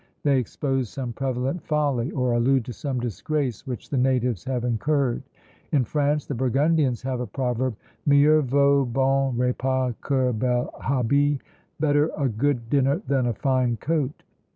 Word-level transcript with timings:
They 0.23 0.39
expose 0.39 0.89
some 0.89 1.13
prevalent 1.13 1.61
folly, 1.63 2.09
or 2.09 2.33
allude 2.33 2.65
to 2.65 2.73
some 2.73 2.99
disgrace 2.99 3.67
which 3.67 3.91
the 3.91 3.99
natives 3.99 4.43
have 4.45 4.63
incurred. 4.63 5.21
In 5.71 5.85
France, 5.85 6.25
the 6.25 6.33
Burgundians 6.33 7.03
have 7.03 7.19
a 7.19 7.27
proverb, 7.27 7.75
Mieux 8.07 8.41
vaut 8.41 8.83
bon 8.91 9.37
repas 9.37 9.93
que 10.01 10.33
bel 10.33 10.71
habit; 10.81 11.37
"Better 11.79 12.09
a 12.17 12.27
good 12.27 12.67
dinner 12.67 12.99
than 13.07 13.27
a 13.27 13.33
fine 13.35 13.77
coat." 13.77 14.23